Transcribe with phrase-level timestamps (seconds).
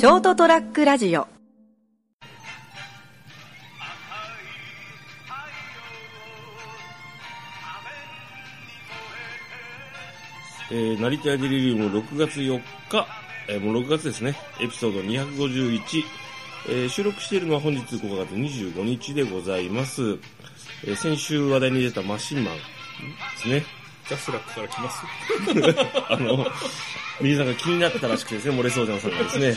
[0.00, 1.28] ショートトラックラジオ
[10.70, 13.06] えー、成田デリリウム6月4日、
[13.50, 16.02] えーもう6月ですね、エピソード251、
[16.70, 20.16] えー収録しているのは本日5月25日でございます。
[20.86, 22.62] えー先週話題に出たマシンマンで
[23.36, 23.64] すね。
[24.08, 25.02] ジャスラックから来ます。
[26.08, 26.46] あの、
[27.20, 29.56] 皆さんが気になったらしくてですね、漏れそうじゃんさんがですね、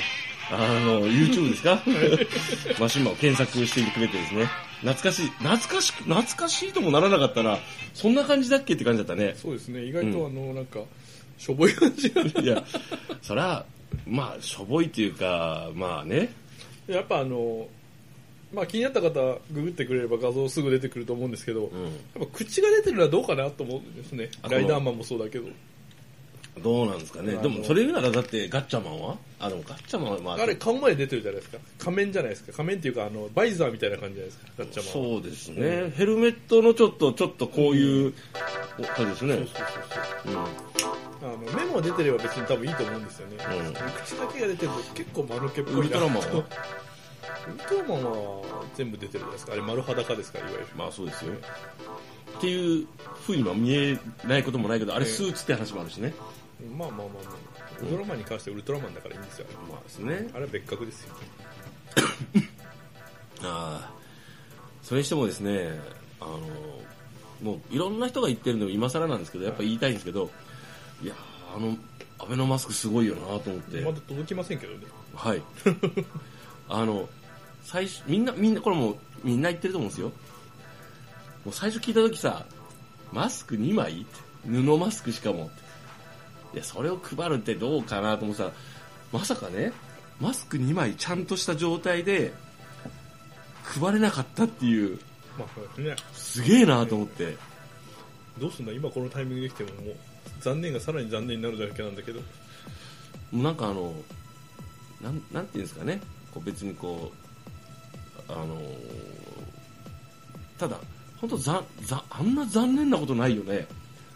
[0.52, 1.81] あの、YouTube ですか？
[2.79, 4.45] マシンマンを検索してくれてですね、
[4.81, 7.59] 懐かしい、懐かしく、懐かしいともならなかったら、
[7.93, 9.35] そんな感じだっけって感じだったね。
[9.38, 10.81] そうですね、意外とあの、なんか、
[11.38, 12.21] しょぼい感じが。
[12.21, 12.63] いや、
[13.21, 13.66] そら、
[14.07, 16.33] まあ、しょぼいっていうか、まあね、
[16.88, 17.67] やっぱあの、
[18.53, 19.11] まあ気になった方、
[19.52, 21.83] ググってくれれば画像すぐ出てくると思うんですけど、うん。
[21.85, 24.30] やっぱ口が出てるのはどうかなと思うんですね。
[24.44, 25.47] あライダーマンもそうだけど。
[26.62, 27.35] どうなんですかね。
[27.38, 29.17] でも、それ言うならだって、ガッチャマンは？
[29.39, 31.58] あ、でもガッチャマンは、まあ、あれ顔まで出てるじゃないですか。
[31.80, 32.53] 仮面じゃないですか。
[32.53, 34.52] 仮面っていうか、あの、バイザーみたいな感じじゃないですか。
[34.59, 35.19] ガッチャマンは。
[35.22, 35.94] そうですね。
[35.95, 38.13] ヘルメットのちょっと、ちょっとこういう、
[38.80, 39.36] お感じですね。
[39.36, 39.55] そうそう
[40.25, 40.33] そうそう。
[40.33, 40.39] うん。
[41.23, 43.38] あの、目も出てれば別に多分いいと思うんですよね。
[43.67, 46.22] うん口だけが出てると結構間抜けっぽいなウルトラマンは？
[46.22, 46.44] ウル
[47.67, 48.41] トラマンは
[48.75, 49.53] 全部出てるじゃないですか。
[49.53, 50.67] あれ丸裸ですから、いわゆる。
[50.78, 51.33] まあそうですよ。
[52.38, 52.88] っていう
[53.22, 53.97] 風には見え
[54.28, 56.13] ないこともないけど、あれええスーツって話もあるしね。
[56.69, 57.81] まあまあまあまあ。
[57.81, 59.47] ウルトラマンに関してはウルトラマンだからいいんですよ。
[59.69, 60.30] まあですね。
[60.33, 61.16] あれは別格ですよ。
[63.44, 63.94] ああ。
[64.81, 65.80] それにしてもですね、
[66.19, 66.39] あの、
[67.41, 70.30] もういろんな人が言ってるのも今更なんですけど、やっぱ言いたいんですけど、
[71.02, 71.78] いやーあの、
[72.19, 73.81] アベノマスクすごいよなと思って。
[73.81, 74.86] まだ届きませんけどね。
[75.14, 75.41] はい。
[76.69, 77.09] あの、
[77.64, 80.08] 最初、みんな、みんな、これもう、みんな言ってると思うんですよ。
[81.45, 82.45] もう最初聞いた時さ、
[83.11, 84.02] マスク2枚？
[84.02, 84.08] って
[84.45, 85.62] 布マスクしかもって。
[86.54, 88.54] いや、それを配るってどうかなと思ってたら、
[89.12, 89.72] まさかね、
[90.20, 92.34] マスク2枚ちゃんとした状態で、
[93.64, 95.00] 配れなかったっていう、
[95.38, 95.96] まあそうですね。
[96.13, 97.36] すげえなと思って。
[98.40, 99.96] どうすんだ今このタイミングできてももう、
[100.42, 102.19] 残念がさらに残念になるだけなんだけど。
[102.19, 103.94] もうなんかあの、
[105.02, 106.00] なん、なんていうんですかね、
[106.34, 107.12] こう別にこ
[108.28, 109.24] う、あのー
[110.58, 110.78] ただ、
[111.18, 113.68] 本当ざ、ざ、あんな残念なことないよね。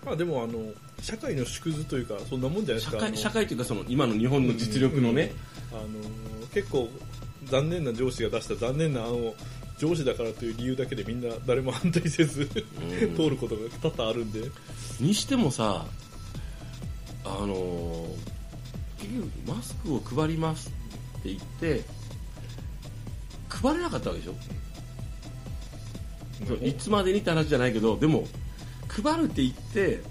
[0.05, 0.71] まあでもあの、
[1.01, 2.97] 社会の縮図というか、そんなもんじゃないですか。
[2.97, 3.17] あ社会、の。
[3.17, 5.31] 社会というかその、今の日本の実力のね、
[5.71, 5.83] あの
[6.53, 6.89] 結構
[7.45, 9.35] 残念な上司が出した残念な案を
[9.77, 12.49] 上司だからという理由だけでみんな誰も反対せず
[13.01, 13.15] うん。
[13.15, 14.41] 通ることが多々あるんで。
[14.99, 15.85] にしてもさ、
[17.23, 18.37] あのー
[18.99, 20.71] 結局マスクを配ります
[21.19, 21.83] って言って、
[23.47, 24.33] 配れなかったわけでしょ、
[26.47, 28.27] そういつまでにって話じゃないけど、でも、
[28.87, 30.01] 配るって言って、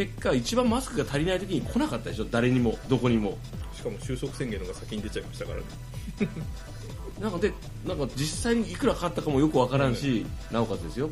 [0.00, 3.36] 結果、一番マスクが足りない時に来なかったでしょ、誰にも、どこにも。
[3.76, 5.64] しかも収束宣言のが先に出ちゃいましたからね
[7.20, 7.52] なんかで、
[7.86, 11.10] なんか実際にいくらかかったかもよくわからんし、なおかつですよ。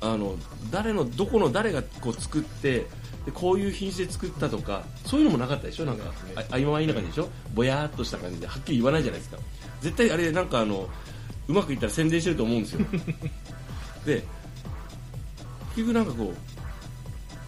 [0.00, 0.36] あの、
[0.70, 2.86] 誰の、どこの誰がこう作って、
[3.26, 5.84] でこういう品種で作ったとか、そういうのもなかったでしょ？
[5.84, 7.28] なんか、あ曖昧な感じでしょ？
[7.54, 9.38] ぼやーっとした感じで、はっきり言わないじゃないですか。
[9.82, 10.88] 絶対あれ、なんかあの、
[11.46, 12.80] うまくいったら宣伝してると思うんですよ。
[14.06, 14.24] で、
[15.76, 16.57] 結局なんかこう、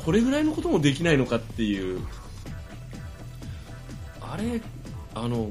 [0.04, 2.00] これぐらいのこともできないのかっていう、
[4.20, 4.60] あれ、
[5.14, 5.50] あの、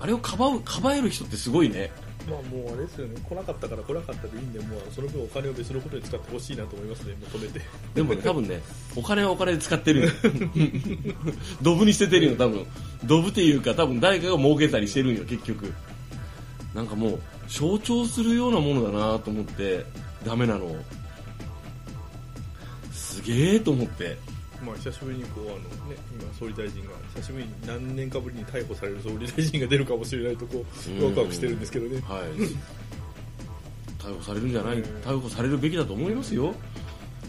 [0.00, 1.90] あれをかばう、かばえる人ってすごいね。
[2.28, 7.62] まあもうあれですよね来なかったから来なかったでいいんでもうその分お金を別のことに使ってほしいなと思いますね求めて
[7.94, 8.60] でもね、多分ね、
[8.96, 10.10] お金はお金で使ってるよ。
[11.62, 12.66] ドブに捨ててるよ、多分。
[13.04, 15.72] ドブっていうか、多分誰かが儲けたりしてるんよ、結局。
[16.74, 19.84] なんかもう、象徴するようなものだなと思って、
[20.24, 20.76] ダメなの。
[23.08, 24.16] すげえと思って。
[24.62, 25.56] まあ久しぶりにこうあの
[25.88, 30.64] ね今総理大臣が久しぶりに何年かぶりに逮捕される総理大臣が出るかもしれないとこ
[31.00, 32.22] うワクワクしてるんですけどねはい。
[34.02, 36.54] 逮捕されるんじゃないうん逮捕されるべきだと思いますよ。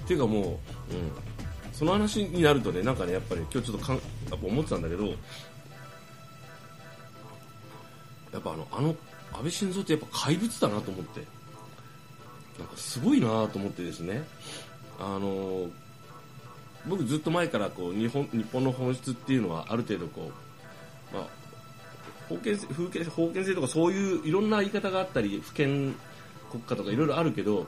[0.03, 0.57] っていうかもう、うん。
[1.71, 5.13] その話になるとね、なんかね、やっぱり今日ちょっとかんやっぱ思ってたんだけど、や
[8.37, 8.95] っぱあの、あの、
[9.31, 11.21] 安倍晋三ってやっぱ怪物だなと思って。
[12.57, 14.23] なんかすごいなと思ってですね。
[14.99, 15.69] あの、
[16.87, 20.31] 僕ずっと前からこう日本日本の本質っていうのはある程度こ
[21.11, 21.27] う、まあ、
[22.27, 25.95] 封建制封建封建制とかそういういろんな言い方があったり府権
[26.49, 27.67] 国家とかいろいろあるけど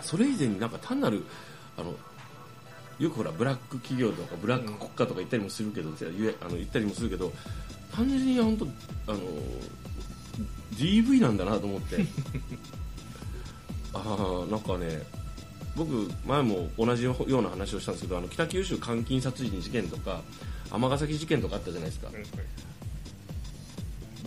[0.00, 1.24] それ以前になんか単なる
[1.76, 1.94] あの
[2.98, 7.32] よくほらブラック企業とかブラック国家とか言ったりもするけど、言えあの言ったりもするけど
[7.92, 8.64] 単純に本当
[9.12, 9.20] あの
[10.74, 12.06] DV なんだなと思って。
[13.96, 15.02] ああなんかね
[15.76, 20.22] 僕前も同じような話をしたんですけどあの北九州監禁殺人事件とか
[20.70, 22.08] 尼崎事件とかあったじゃないですか。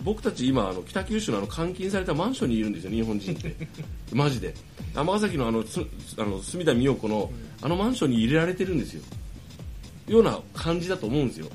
[0.04, 3.54] 僕たち今あの北九州のあの監禁されたマンションにいるんですよ日本人って。
[4.12, 4.54] マジで。
[4.94, 5.80] 尼崎のあのす
[6.16, 9.02] あの隅田美代子のあのマンションに入れられてるんですよ。
[10.06, 11.48] ような感じだと思うんですよ。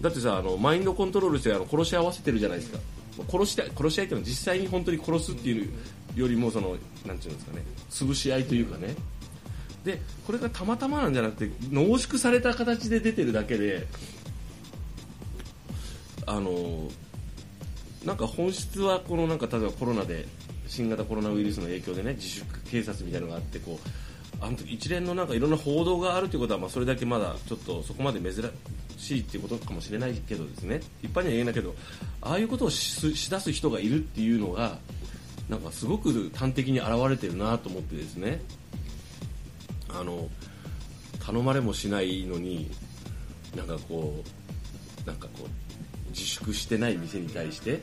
[0.00, 2.78] だってさあのマインドコントロールしてあの殺し合わせてるじゃないですか。
[3.28, 5.70] 殺し殺し合いっていうのは実際に本当に殺すっていう
[6.16, 6.76] よりもその
[7.06, 8.94] なんていうんですかね潰し合いというかね
[9.84, 13.86] でこれがたまたまなんじゃなくて濃縮された形で出てるだけで
[16.26, 16.88] あの
[18.04, 20.26] なんか本質はこのなんか例えばコロナで
[20.66, 23.88] 新型コロナウイルスの影響でね自粛警察みたいなのがあってこう
[24.44, 28.44] あの一連のなんかいろんな報道があるということはまあそれだけまだちょっとそこまで珍
[28.98, 30.80] しいっていうことかもしれないけどですね。
[31.02, 31.74] 一般には言えないけど
[32.20, 34.78] ああいうことをししだす人がいるっていうのが
[35.48, 38.40] なんかすごく端的に現れてるなと思ってですね。
[39.98, 40.28] あの
[41.24, 42.70] 頼まれもしないのに
[43.56, 44.22] なんかこ
[45.04, 47.82] うなんかこう自粛してない店に対して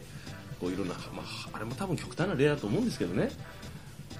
[0.59, 3.31] こういろんな、まあ、あれも多分極端な例だと思うんですけどね。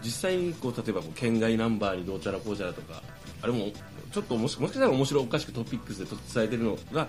[0.04, 3.04] 実際にこう例えばこう県外ナンバーにどうちゃらこうちゃらとか
[3.44, 3.68] あれも
[4.12, 7.08] ちょっともしもしかしたら面白おかしくトピックスで伝えてるのが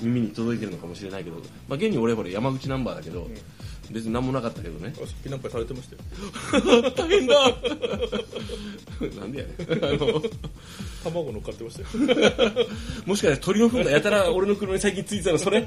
[0.00, 3.30] 耳に届いてるのかもしれないけど、まあ、現に俺ほれ山口ナンバーだけど、
[3.90, 4.94] 別に何もなかったけどね。
[4.94, 6.90] さっきなんかされてましたよ。
[6.96, 7.34] 大変だ。
[9.20, 9.84] なんでやねん。
[9.84, 10.22] あの
[11.04, 12.52] 卵乗っかってましたよ。
[13.06, 15.66] もしかしたら鳥の糞がやたら俺の車に最近ついてたのそれ？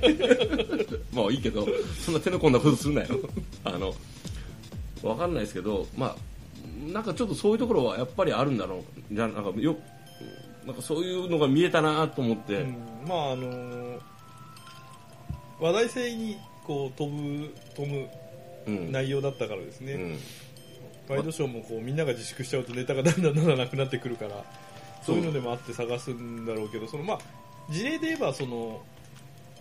[1.14, 1.68] まあいいけど
[2.04, 3.20] そんな手の込んだことするなよ。
[3.64, 3.94] あの
[5.04, 9.14] わかんないですけどまあなんかちょっとそういうところはやっぱりあるんだろう。
[9.14, 9.76] じゃなんかよ
[10.66, 12.76] なんかそういうのが見えたなと思って、うん
[13.08, 14.00] まああのー
[15.58, 18.08] 話題性にこう飛ぶ飛ぶ
[18.68, 18.92] うん。
[18.92, 20.20] 内容だったからですね、うん。
[21.08, 24.44] ワイドショーもこうみんなが自粛しちゃうとネタがだんだんだんだんなくなってくるから
[25.06, 27.20] そういうのでもあって探すんだろうけどそのまあ
[27.70, 28.82] 事例で言えばその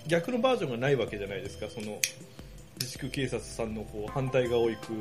[0.07, 1.67] 逆のバージョンがないわけじゃないですか。
[1.69, 1.99] その
[2.79, 4.93] 自粛警察さんのこう反対側を行く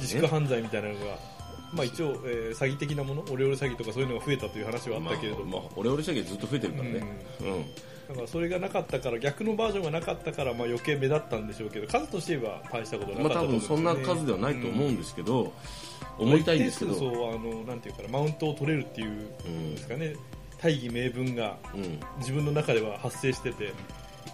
[0.00, 1.18] 自粛犯罪みたいなのが、
[1.72, 7.02] まあ、一応、えー詐欺的なものオレオレ詐欺とかそういうのが増えたという話はあったけれども、まあまあ、俺俺したけどずっと増えてるからね。
[7.40, 7.64] うん、
[8.08, 15.52] だからそれがなかったから逆のバージョンがなかったからまあ余計目立ったんでしょうけど数として言えば大したことなかまあ多ったと思うんですよね分そんな数ではないと思うんですけど、
[16.18, 19.74] 思いたいんですけど、そうあのなんていうかなマウントを取れるっていうんうん。
[19.74, 20.14] ですかね
[20.60, 22.00] 大義名分がうん。
[22.18, 23.72] 自分の中では発生してて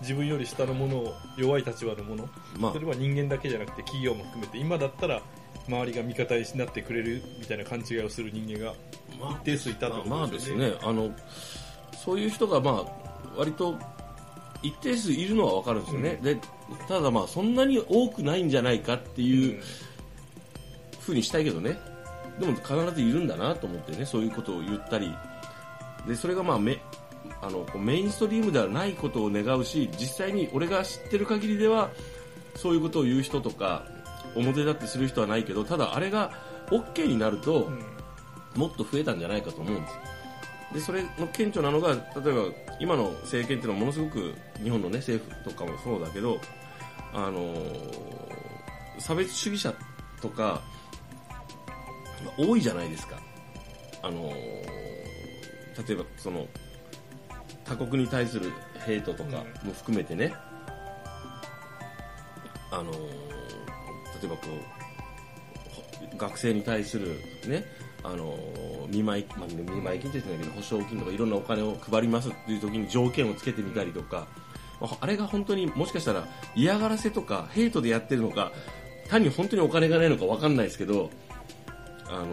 [0.01, 2.29] 自分より下のものを弱い立場のもの
[2.59, 2.73] まあ。
[2.73, 5.21] それは人間だけじゃなくて企業も含めて今だったら
[5.69, 8.75] 周りが味方になってくれるみたいな勘違いをする人間が
[9.19, 10.79] まあ一定数いたってまあことですよですね。
[10.83, 11.11] あの
[12.05, 13.04] そういう人がまあ
[13.37, 13.79] 割と
[14.63, 16.39] 一定数いるのは分かるんですよね、で
[16.89, 19.63] ただまあそんなに多くないんじゃないかっていう
[21.01, 21.79] ふうにしたいけどね。
[22.39, 25.15] でも必ずいるんだなと思ってねそういうことを言ったり。
[26.07, 26.79] でそれがまあめ
[27.41, 31.91] あのメインストリームではないことを願うし実際に俺が知ってる限りでは
[32.57, 33.85] そういうことを言う人とか
[34.35, 36.33] 表立ってする人はないけどただあれが
[36.71, 37.95] OK になると、うん。
[38.57, 39.95] もっと増えたんじゃないかと思うんです。
[40.75, 42.01] でそれの顕著なのが例え
[42.35, 46.41] ば今の政権っていうのはものすごく日本の、ね、政府とかもそうだけど、
[47.13, 48.15] あのー
[48.99, 49.75] 差別主義者
[50.23, 50.63] とか
[52.39, 53.19] 多いじゃないですか、
[54.03, 54.35] あのー
[55.87, 56.47] 例えばその
[57.65, 58.53] 他国に対する
[58.87, 60.33] ヘイトとかも含めてね、
[62.71, 62.97] あのー
[64.23, 64.43] 例えばこ
[66.13, 67.09] う学生に対する
[67.47, 67.65] ね
[68.05, 68.37] あの
[68.89, 74.27] 見舞い、まあ、見舞い金って言ってないけど保証金とかいろんなお金を配りますっていう時に条件をつけてみたりとか、
[74.81, 78.53] まああれが本当にもしかしたら嫌がらせとかヘイトでやってるのか
[79.09, 81.11] 単に本当にお金がないのか分かんないですけど
[82.09, 82.27] あの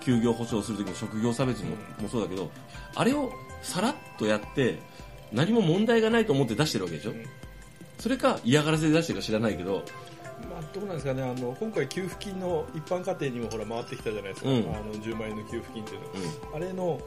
[0.00, 2.50] 休業保障する時の職業差別も,、もそうだけど
[2.94, 3.30] あれを
[3.62, 4.78] さらっとやって
[5.32, 7.12] 何も問題がないと思って出してるわけでしょ、
[7.98, 9.84] それか嫌がらせで出してるか知らないけど
[10.48, 11.22] まあ、どうなんですかね。
[11.22, 14.56] あの今回給付金の一般家庭にもほら回ってきたじゃないですか、うん。
[14.56, 16.06] あの10万円の給付金っていうの。
[16.52, 16.56] うん。
[16.56, 17.00] あれの、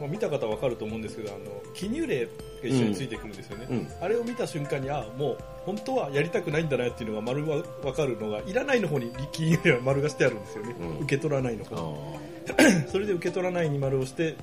[0.00, 1.44] まあ、見た方は分かると思うんですけどあの
[1.74, 2.30] 記入例が
[2.62, 3.88] 一緒についてくるんですよね、うん。
[4.00, 10.98] あれを見た瞬間にあもう本当はやりたくないんだなっていうのが丸は分かるのがいらないの方に記入例は丸がしてあるんですよね、うん。
[11.00, 12.88] 受け取らないのあ方ー。
[12.88, 14.36] それで受け取らないに丸をして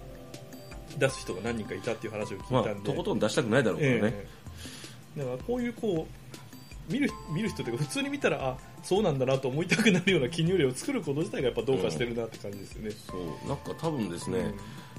[0.97, 4.27] 出す人が何人かいたっていう話をまあ聞いたんで、とことん出したくないだろうからね、え
[5.17, 5.19] え。
[5.19, 6.25] だからこういうこう
[6.89, 12.91] 見る見る人というか普通に見たらあそうなんだなと思いたくなるような記入例を作ること自体がやっぱどうかしてるなって感じですよね。
[12.91, 13.47] そう。
[13.47, 14.53] なんか多分ですね、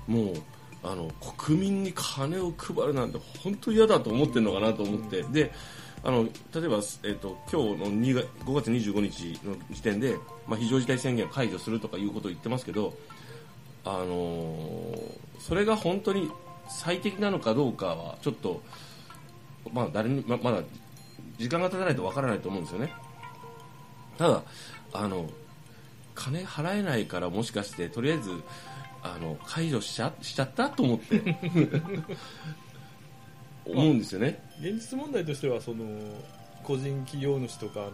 [0.06, 0.34] もう
[0.82, 5.52] あの国民に金を配るなんて本当に嫌だと思ってるのかなと思って、で
[6.02, 10.16] あの例えば、えっと今日の2月5月25日の時点で、
[10.46, 12.94] まあ、非常事態宣言を解除するとかいうことを言ってますけど、
[13.84, 16.30] あのーそれが本当に
[16.68, 18.60] 最適なのかどうかはちょっと、
[19.72, 20.62] まあ、誰にままだ
[21.38, 22.92] 時間が経たないとわからないと思うんですよね。
[24.18, 24.42] ただ
[24.92, 25.28] あの
[26.14, 28.30] 金払えないからもしかしてとりあえず
[29.02, 31.22] あの解除しちゃしちゃったと思って。
[33.66, 34.40] 思うんですよね。
[34.60, 35.84] 現実問題としてはその
[36.62, 37.92] 個人企業主とかあの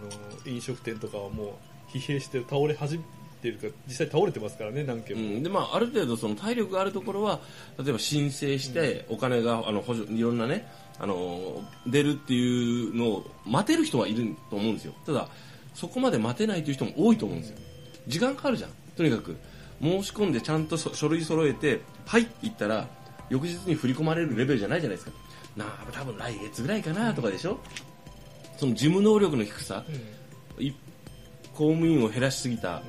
[0.52, 1.58] 飲食店とかはも
[1.94, 3.00] う疲弊して倒れ始
[3.42, 5.42] めてるか実際倒れてますからね何件も、うん。
[5.42, 7.40] でまあ、ある程度その体力があるところは
[7.78, 10.68] 例えば申請してお金があの補助いろんなね
[10.98, 14.94] あの出るっていうのを待てる人はいると思うんですよ。
[15.04, 15.28] ただ
[15.74, 17.58] そこまで待てないという人も多いと思うんですよ。
[18.06, 18.70] 時間かかるじゃん。
[18.96, 19.36] とにかく
[19.80, 22.86] 申し込んでちゃんとそ書類揃えてはいって言ったら
[23.30, 25.16] 翌日に振り込まれるレベルじゃないじゃないですか。
[25.56, 27.58] なあ多分来月ぐらいかなとかでしょ。
[28.58, 29.84] その事務能力の低さ。
[30.58, 30.64] うん。
[30.64, 30.74] い
[31.52, 32.82] 公務員を減らしすぎた、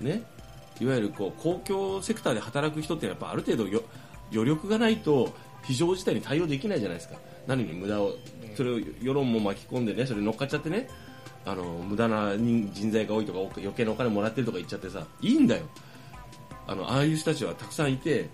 [0.00, 0.22] ね、
[0.80, 3.82] いわゆるこう公共セクターで働く人ってやっぱある程度よ
[4.32, 7.16] 余力がないと非常事態に対応できないじゃないですか。
[7.46, 8.14] 何に無駄を
[8.56, 10.88] それを世論も巻き込んでねそれに乗っかっちゃってね
[11.44, 15.62] あの無駄な人人材が多いとか余計なお金もらってるとか言っちゃってさいいんだよ。
[16.66, 18.30] あのああいう人たちはたくさんいて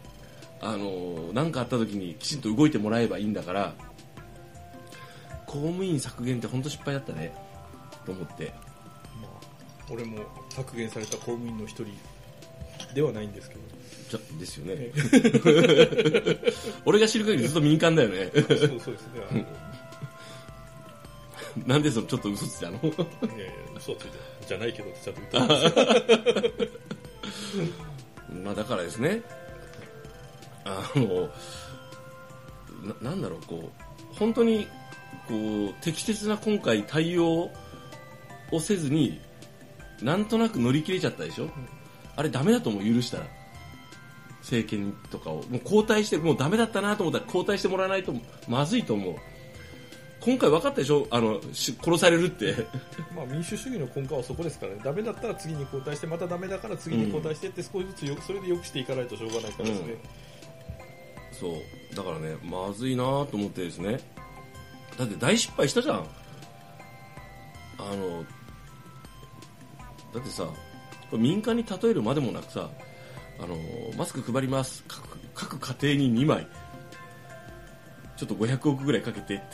[0.60, 3.74] あの何かあった時にきちんと動いてもらえばいいんだから
[5.46, 7.34] 公務員削減って本当失敗だったね
[8.06, 8.52] と思って。
[8.52, 8.69] まあ、
[9.90, 10.18] 俺も
[10.50, 11.86] 削減された公務員の一人
[12.94, 13.60] ではないんですけど。
[14.10, 14.90] じゃですよね。
[16.84, 18.30] 俺が知る限りずっと民間だよね。
[18.34, 19.46] そうそうですね。
[21.66, 22.78] なんでそのちょっと嘘ついたの？
[22.82, 22.86] い
[23.38, 24.18] やいや嘘ついて
[24.48, 26.60] じゃないけどってちゃんと言ったんで
[27.52, 27.56] す。
[27.58, 27.64] よ
[28.44, 29.22] まあだからですね。
[30.64, 31.28] あの
[33.02, 33.70] ななんだろうこ
[34.12, 34.66] う本当に
[35.28, 37.50] こう適切な今回対応
[38.50, 39.20] をせずに
[40.02, 41.48] なんとなく乗り切れちゃったでしょ、
[42.16, 43.26] あれダメだと思う許したら。
[44.42, 48.14] 政権とかをもう交代してもうダメだったなと思ったら交代してもらわないと
[48.48, 49.16] まずいと思う。
[50.22, 51.06] 今回分かったでしょ？
[51.10, 52.66] あのし殺されるって。
[53.14, 54.80] まあ民主主義の根幹はそこですからね。
[54.82, 59.94] ダメだったら次に交代してまたダメだから次に交代してって少しずつよそれで良くしていかないとしょうがないからですね、
[61.32, 61.94] そう。
[61.94, 64.00] だからねまずいなと思ってですね。
[64.98, 66.06] だって大失敗したじゃん。
[67.78, 68.24] あの
[70.12, 70.48] だってさ
[71.12, 72.70] 民間に例えるまでもなくさ
[73.42, 73.56] あの
[73.96, 74.84] マスク配ります。
[75.34, 76.46] 各家庭に2枚。
[78.16, 79.44] ちょっと500億ぐらいかけてって。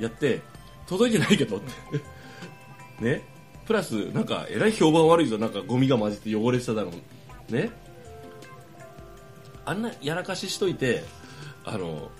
[0.00, 0.40] やって
[0.86, 1.70] 届いてないけどって。
[3.04, 3.22] ね。
[3.64, 5.38] プラスなんかえらい評判悪いぞ。
[5.38, 6.90] なんかゴミが混じって汚れてただろ
[7.48, 7.52] う。
[7.52, 7.70] ね。
[9.64, 11.04] あんなやらかししといて
[11.64, 12.10] あの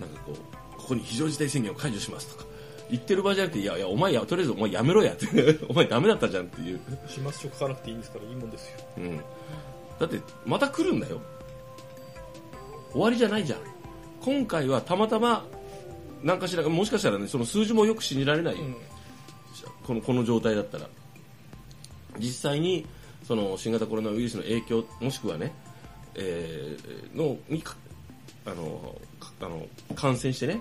[0.00, 2.45] なんかこうここに非常事態宣言を解除しますとか。
[2.90, 5.12] 言ってる場合じゃなくていやいやお前やとりあえずお前やめろや。
[5.12, 5.26] っ て
[5.68, 8.80] お前ダメだったじゃんっていう、始末書書かなくていいんですからいいもんですよ。
[8.98, 9.20] うん、
[9.98, 11.20] だってまた来るんだよ。
[12.92, 13.58] 終わりじゃないじゃん。
[14.20, 15.44] 今回はたまたま
[16.22, 18.58] 何かしらもしかしたらねその数字もよく信じられない。
[18.58, 18.76] よ、うん。
[19.86, 20.88] このこの状態だったら。
[22.18, 22.86] 実際に
[23.26, 25.52] その新型コロナウイルスの影響もしくはね、
[26.14, 27.76] えーのにか
[28.44, 30.60] あのかあの感染してね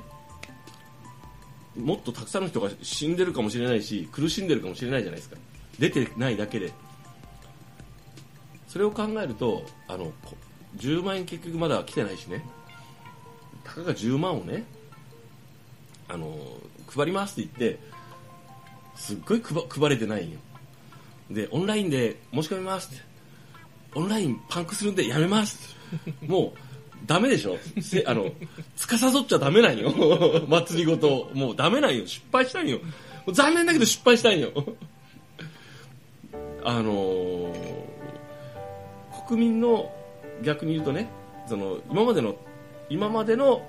[1.78, 5.38] もっとたくさんの人が死んでるかもしれないし苦しんでるかもしれないじゃないですか。
[5.80, 6.72] 出てないだけで。
[8.68, 10.12] それを考えるとあの
[10.78, 12.44] 10万円結局まだ来てないしね。
[13.64, 14.64] たかが10万をね
[16.08, 16.38] あの
[16.88, 17.80] 配りますって言って
[18.96, 20.40] すっごい配れてないよ。
[21.32, 23.16] でオンラインで申し込みますって。
[23.96, 25.74] オンラインパンクするんでやめます
[26.28, 26.60] もう
[27.06, 27.58] ダメでしょ？
[27.82, 28.30] せあの
[28.76, 29.92] 司っちゃダメなんよ。
[30.48, 31.30] 祭りごと。
[31.34, 32.06] もうダメなんよ。
[32.08, 32.80] 失敗したんよ。
[33.32, 34.52] 残念だけど失敗したんよ。
[36.64, 37.76] あのー
[39.28, 39.92] 国民の
[40.44, 41.08] 逆に言うとね
[41.48, 42.36] その今までの
[42.90, 43.66] 今までの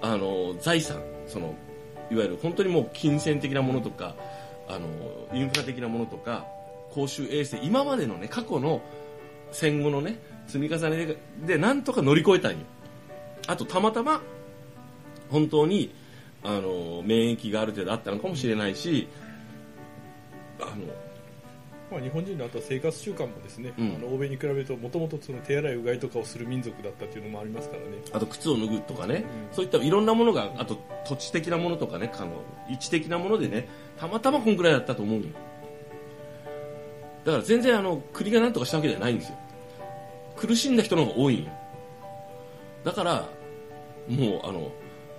[0.00, 1.54] あの財産その
[2.10, 4.14] いわゆる本当にもう金銭的なものとか
[4.68, 4.86] あの
[5.36, 6.46] インフラ的なものとか
[6.92, 8.80] 公衆衛生今までのね過去の
[9.52, 12.58] 戦後のね積み重ねででなんとか乗り越えたんよ。
[13.46, 14.20] あとたまたま
[15.30, 15.92] 本当に
[16.42, 19.08] あの免疫がある程度あったのかもしれないし
[20.60, 20.92] あの
[21.90, 23.94] まあ、日本人のあとは生活習慣もですね、うん。
[23.94, 27.86] あの欧米に比べるともともとその手洗いうがいとかをする民族だったっていうのもありますからね。
[28.12, 29.54] あと靴を脱ぐとかね、うん。
[29.54, 35.26] そういったいろんなものがあと土地的なものとかねあの位置的なものでねたまたまこんくらいだったと思うよ
[37.26, 39.36] だから全然あの国が何とかしたわけじゃないんですよ。
[40.36, 41.50] 苦しんだ人の方が多いんよ。
[42.84, 43.28] だから
[44.08, 44.70] もうあの、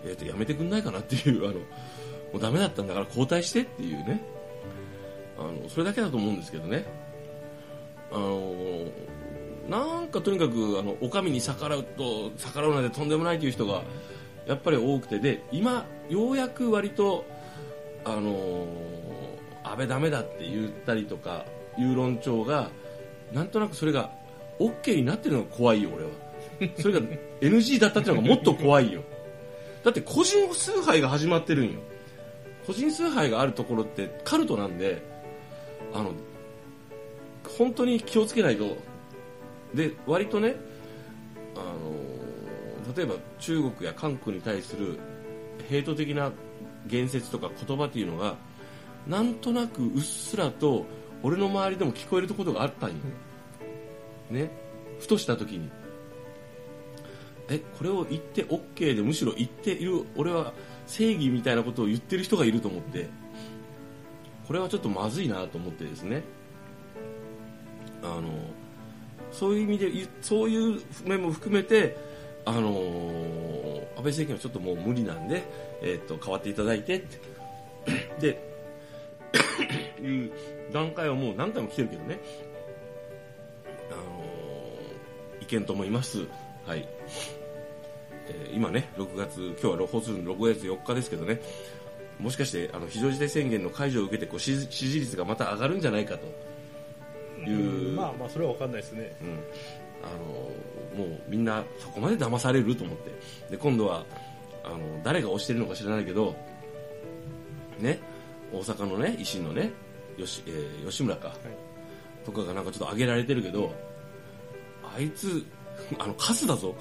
[0.06, 1.60] えー、とやめてくんないかなっていうあのも
[2.36, 4.24] うダメだったんだから交代してっていうね。
[5.38, 6.86] あのそれだけだと思うんですけどね。
[8.10, 8.54] あの
[9.68, 13.84] なんかとにかくあのお上に逆らうと逆らうなんてとんでもないという人が
[14.46, 15.20] やっぱり多くて。
[15.20, 17.26] で今ようやく割と
[18.06, 18.66] あの
[19.66, 21.44] 安倍ダメだって言ったりとか
[21.78, 22.70] いう論調が
[23.34, 24.12] なんとなくそれが
[24.60, 26.10] OK になってるのが怖いよ俺は。
[26.78, 27.02] それが
[27.42, 29.04] NG だったっていうのがもっと怖いよ。
[29.84, 31.80] だって個人崇拝が始まってるんよ。
[32.66, 35.02] 個人崇拝があるところってカルトなんで
[35.94, 36.12] あの
[37.58, 38.78] 本当に気をつけないと。
[39.74, 40.56] で割とね
[41.56, 44.98] あの例えば中国や韓国に対する
[45.70, 46.32] ヘイト的な
[46.88, 48.36] 言説とか言葉っていうのが
[49.08, 50.86] なんとなくうっすらと
[51.24, 52.96] 俺の周りでも聞こえるとことがあったんよ、
[54.30, 54.52] ね。
[55.00, 55.70] ふとした時に。
[57.50, 60.54] えこれを言って OK でむしろ言っている俺は
[60.86, 63.10] 正義みたいなことを言ってる人がいると思って。
[64.48, 66.24] これはちょっとまずいなと思ってですね。
[68.02, 68.32] あの
[69.32, 71.98] そういう意味でそういう面も含めて
[72.46, 72.70] あの
[73.98, 75.44] 安倍政権はちょっともう無理なんで、
[75.82, 77.20] えー、と変わっていただいてって。
[78.22, 78.42] で
[80.72, 82.20] 段階はもう何回も来てるけどね、
[83.92, 86.26] あのー、意見と思います。
[86.66, 86.88] はい。
[88.30, 91.40] えー今ね、6月、今日は放送の6月4日ですけどね、
[92.20, 96.26] もしかしてあの非常事態宣言の解除を受けてこう支持支持率がまた上がるんじゃないかと。
[97.46, 99.16] いう、まあまあそれは分かんないですね。
[99.22, 99.28] うん、
[100.04, 103.12] あのもうみんなそこまで騙されると思って。
[103.52, 104.06] で今度は
[104.64, 106.36] あの誰が推してるのか知らないけど
[107.80, 108.00] ね
[108.52, 109.72] 大阪のね維新のね
[110.18, 111.36] 吉,、えー吉村か、
[112.26, 113.74] とかがなんかちょっと上げられてるけど
[114.96, 115.46] あいつ
[116.00, 116.76] あのカスだぞ。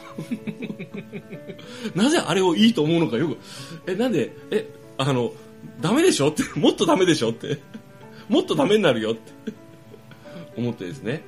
[1.95, 3.37] なぜあれをいいと思うのかよく。
[3.87, 4.67] えなんでえ
[4.97, 5.33] あの
[5.83, 6.29] ダメでしょ？
[6.31, 6.43] って。
[6.59, 7.31] もっとダメでしょ？
[7.31, 7.59] って。
[8.29, 9.13] もっとダメになるよ？
[9.13, 9.33] って。
[10.57, 11.23] 思ってですね。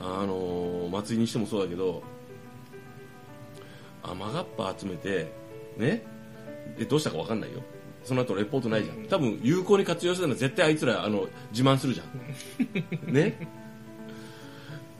[0.00, 2.02] あの松井にしてもそうだけど
[4.02, 5.32] 雨がっぱ集めて
[5.78, 6.04] ね？
[6.78, 7.62] でどうしたか分かんないよ
[8.04, 9.04] その後レポートないじゃん。
[9.06, 13.12] 多分有効に活用してたのは絶対あいつらあの自慢するじゃん。
[13.12, 13.48] ね？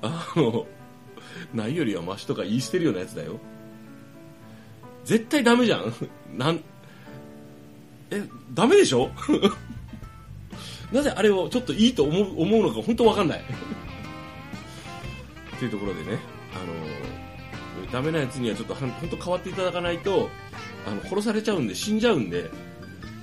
[0.03, 0.67] あの
[1.55, 3.39] ないよりはマシとか言い捨てるようなやつだよ。
[5.05, 5.93] 絶対ダメじゃん。
[6.37, 6.61] なん
[8.11, 8.23] え
[8.55, 9.11] ダメでしょ？
[10.93, 13.45] なぜあれをちょっといいと思う思うのか本当わかんない。
[15.59, 16.19] というところでね
[16.55, 20.29] あのダメなやつにはちょっと本当変わっていただかないと
[20.87, 22.51] あの殺されちゃうんで死んじゃうんで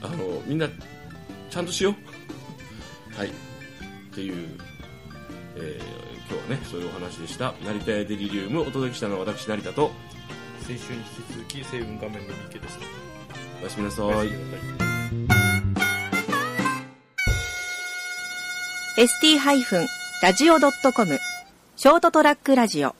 [0.05, 0.67] あのみんな
[1.49, 1.95] ちゃんとしよう。
[3.17, 3.29] はい。
[3.29, 3.31] っ
[4.13, 4.35] ていう、
[5.55, 7.53] えー今日はねそういうお話でした。
[7.63, 9.91] 成田屋デリリウムお届けしたのは私成田と。
[10.61, 12.79] 先週に引き続き成分画面の三池です
[13.61, 14.05] おやすみなさい。
[14.05, 14.65] おやすみなさい。
[18.97, 21.19] ST-radio.com
[21.75, 22.95] ショートトラックラジオ